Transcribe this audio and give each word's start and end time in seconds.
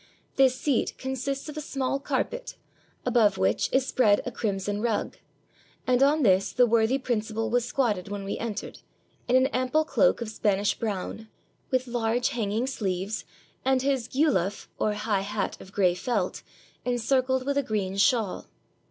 This 0.35 0.55
seat 0.55 0.95
consists 0.97 1.47
of 1.47 1.55
a 1.57 1.61
small 1.61 1.99
car 1.99 2.23
pet, 2.23 2.55
above 3.05 3.37
which 3.37 3.69
is 3.71 3.85
spread 3.85 4.19
a 4.25 4.31
crimson 4.31 4.81
rug; 4.81 5.17
and 5.85 6.01
on 6.01 6.23
this 6.23 6.51
the 6.51 6.65
worthy 6.65 6.97
principal 6.97 7.51
was 7.51 7.65
squatted 7.65 8.07
when 8.09 8.23
we 8.23 8.39
entered, 8.39 8.79
in 9.27 9.35
an 9.35 9.45
ample 9.53 9.85
cloak 9.85 10.19
of 10.19 10.29
Spanish 10.31 10.73
brown, 10.73 11.27
with 11.69 11.85
large 11.85 12.29
hanging 12.29 12.65
sleeves, 12.65 13.25
and 13.63 13.83
his 13.83 14.07
geulaf, 14.07 14.67
or 14.79 14.93
high 14.93 15.21
hat 15.21 15.61
of 15.61 15.71
gray 15.71 15.93
felt, 15.93 16.41
encircled 16.83 17.45
with 17.45 17.55
a 17.59 17.61
green 17.61 17.95
shawl. 17.95 18.47